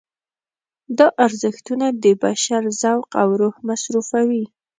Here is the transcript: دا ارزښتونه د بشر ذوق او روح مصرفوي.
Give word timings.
دا 0.97 1.07
ارزښتونه 1.25 1.87
د 2.03 2.05
بشر 2.23 2.61
ذوق 2.81 3.07
او 3.21 3.27
روح 3.39 3.55
مصرفوي. 3.69 4.45